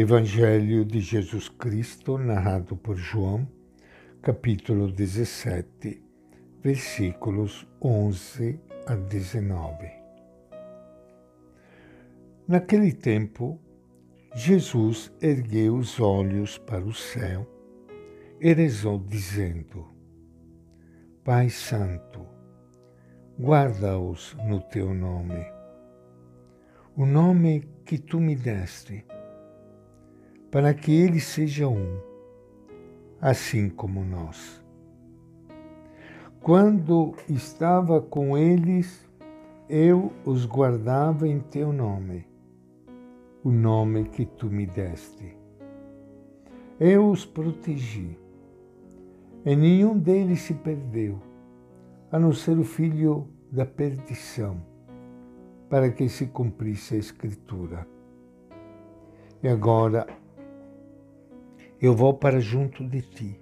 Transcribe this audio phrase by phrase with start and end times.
[0.00, 3.44] Evangelho de Jesus Cristo, narrado por João,
[4.22, 6.00] capítulo 17,
[6.62, 9.90] versículos 11 a 19.
[12.46, 13.60] Naquele tempo,
[14.36, 17.44] Jesus ergueu os olhos para o céu
[18.40, 19.84] e rezou, dizendo:
[21.24, 22.24] Pai Santo,
[23.36, 25.44] guarda-os no teu nome,
[26.96, 29.04] o nome que tu me deste
[30.50, 31.98] para que ele seja um,
[33.20, 34.64] assim como nós.
[36.40, 39.06] Quando estava com eles,
[39.68, 42.26] eu os guardava em teu nome,
[43.44, 45.36] o nome que tu me deste.
[46.80, 48.18] Eu os protegi,
[49.44, 51.20] e nenhum deles se perdeu,
[52.10, 54.62] a não ser o filho da perdição,
[55.68, 57.86] para que se cumprisse a Escritura.
[59.42, 60.06] E agora
[61.80, 63.40] eu vou para junto de ti.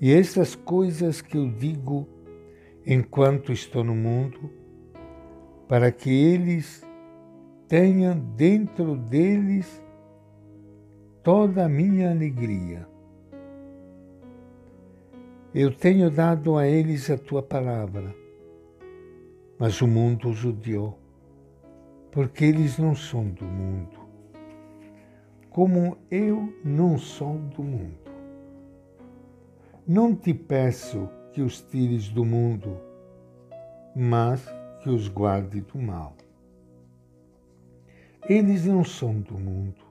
[0.00, 2.08] E estas coisas que eu digo
[2.86, 4.50] enquanto estou no mundo,
[5.68, 6.86] para que eles
[7.68, 9.82] tenham dentro deles
[11.22, 12.88] toda a minha alegria.
[15.52, 18.14] Eu tenho dado a eles a tua palavra,
[19.58, 20.96] mas o mundo os odiou,
[22.10, 23.99] porque eles não são do mundo
[25.50, 27.98] como eu não sou do mundo.
[29.86, 32.76] Não te peço que os tires do mundo,
[33.94, 34.46] mas
[34.80, 36.14] que os guarde do mal.
[38.28, 39.82] Eles não são do mundo,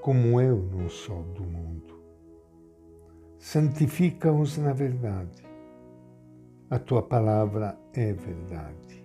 [0.00, 2.02] como eu não sou do mundo.
[3.38, 5.44] Santifica-os na verdade.
[6.68, 9.04] A tua palavra é verdade.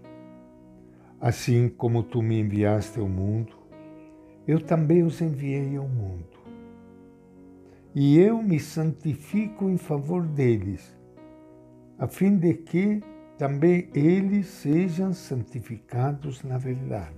[1.19, 3.66] Assim como tu me enviaste ao mundo,
[4.47, 6.37] eu também os enviei ao mundo.
[7.93, 10.95] E eu me santifico em favor deles,
[11.99, 13.01] a fim de que
[13.37, 17.15] também eles sejam santificados na verdade.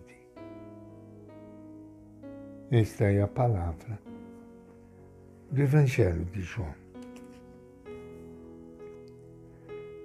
[2.71, 3.99] Esta é a palavra
[5.51, 6.73] do Evangelho de João.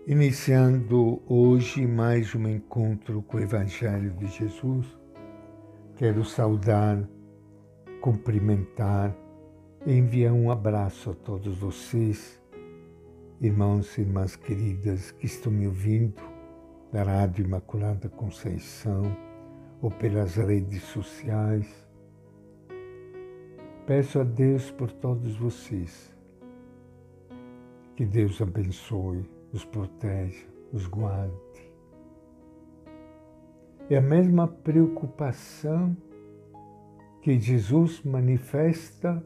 [0.06, 4.86] Iniciando hoje mais um encontro com o Evangelho de Jesus,
[5.96, 7.08] quero saudar
[8.00, 9.16] cumprimentar
[9.86, 12.38] e enviar um abraço a todos vocês,
[13.40, 16.20] irmãos e irmãs queridas que estão me ouvindo
[16.92, 19.04] da Rádio Imaculada Conceição
[19.80, 21.66] ou pelas redes sociais.
[23.86, 26.14] Peço a Deus por todos vocês.
[27.96, 31.72] Que Deus abençoe, os proteja, os guarde.
[33.90, 35.94] É a mesma preocupação
[37.20, 39.22] que Jesus manifesta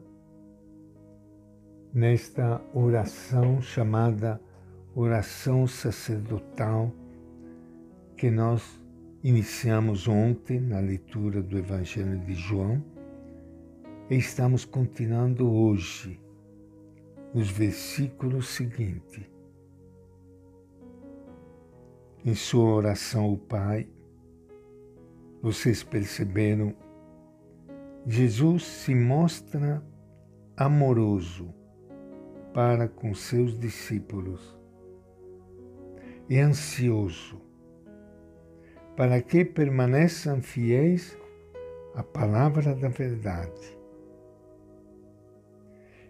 [1.93, 4.39] nesta oração chamada
[4.93, 6.91] oração sacerdotal
[8.17, 8.83] que nós
[9.23, 12.83] iniciamos ontem na leitura do Evangelho de João
[14.09, 16.19] e estamos continuando hoje
[17.33, 19.23] nos versículos seguintes.
[22.25, 23.87] Em sua oração, o Pai,
[25.41, 26.75] vocês perceberam
[28.05, 29.83] Jesus se mostra
[30.57, 31.53] amoroso
[32.53, 34.57] para com seus discípulos
[36.29, 37.41] e ansioso
[38.95, 41.17] para que permaneçam fiéis
[41.95, 43.79] à palavra da verdade.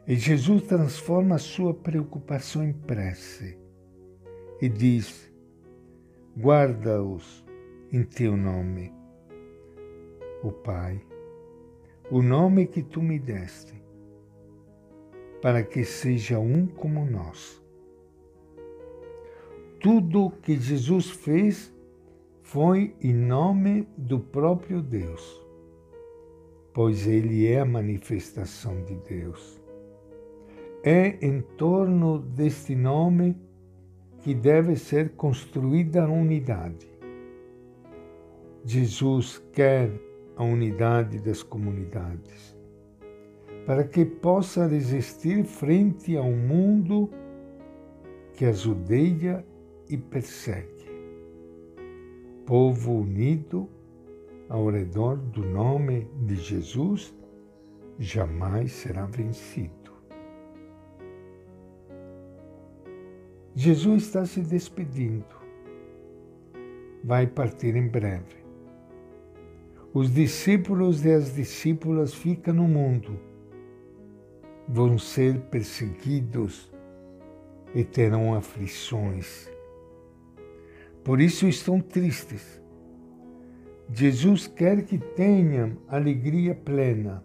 [0.08, 3.60] E Jesus transforma sua preocupação em prece
[4.60, 5.32] e diz:
[6.36, 7.46] Guarda-os
[7.92, 8.92] em teu nome,
[10.44, 11.02] o Pai
[12.12, 13.74] o nome que tu me deste,
[15.44, 17.64] para que seja um como nós.
[19.80, 21.72] Tudo que Jesus fez
[22.42, 25.40] foi em nome do próprio Deus,
[26.74, 29.62] pois Ele é a manifestação de Deus.
[30.84, 33.38] É em torno deste nome
[34.24, 36.90] que deve ser construída a unidade.
[38.66, 40.09] Jesus quer
[40.40, 42.58] a unidade das comunidades,
[43.66, 47.10] para que possa resistir frente a um mundo
[48.36, 49.46] que as odeia
[49.90, 50.88] e persegue.
[52.46, 53.70] Povo unido
[54.48, 57.14] ao redor do nome de Jesus
[58.00, 59.92] jamais será vencido.
[63.54, 65.36] Jesus está se despedindo.
[67.04, 68.49] Vai partir em breve
[69.92, 73.20] Os discípulos e as discípulas ficam no mundo,
[74.68, 76.72] vão ser perseguidos
[77.74, 79.50] e terão aflições.
[81.04, 82.62] Por isso estão tristes.
[83.92, 87.24] Jesus quer que tenham alegria plena.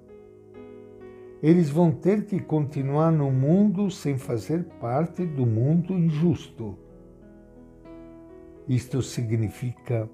[1.43, 6.79] Eles vão ter que continuar no mundo sem fazer parte do mundo injusto.
[8.67, 10.09] Isto significa,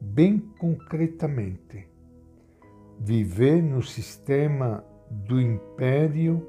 [0.00, 1.88] bem concretamente,
[2.98, 6.46] viver no sistema do império,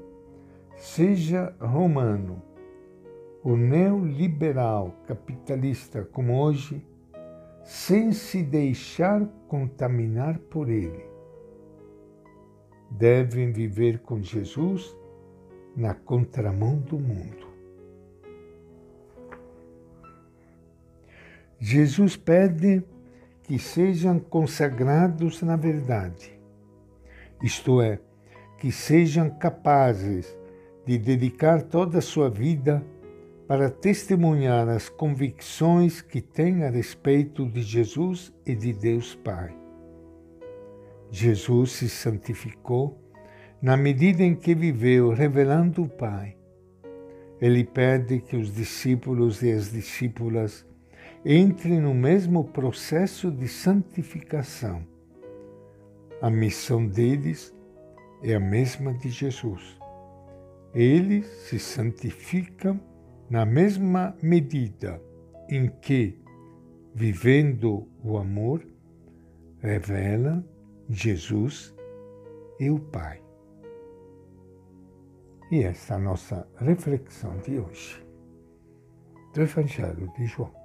[0.76, 2.42] seja romano
[3.42, 6.84] o neoliberal capitalista como hoje,
[7.64, 11.06] sem se deixar contaminar por ele.
[12.90, 14.96] Devem viver com Jesus
[15.76, 17.46] na contramão do mundo.
[21.60, 22.84] Jesus pede
[23.48, 26.38] que sejam consagrados na verdade,
[27.42, 27.98] isto é,
[28.58, 30.36] que sejam capazes
[30.84, 32.84] de dedicar toda a sua vida
[33.46, 39.56] para testemunhar as convicções que têm a respeito de Jesus e de Deus Pai.
[41.10, 43.00] Jesus se santificou
[43.62, 46.36] na medida em que viveu revelando o Pai.
[47.40, 50.67] Ele pede que os discípulos e as discípulas
[51.30, 54.82] entrem no mesmo processo de santificação.
[56.22, 57.54] A missão deles
[58.22, 59.78] é a mesma de Jesus.
[60.74, 62.80] Eles se santificam
[63.28, 65.02] na mesma medida
[65.50, 66.18] em que,
[66.94, 68.66] vivendo o amor,
[69.60, 70.42] revela
[70.88, 71.74] Jesus
[72.58, 73.22] e o Pai.
[75.50, 78.02] E esta é a nossa reflexão de hoje
[79.34, 80.57] do Evangelho de João.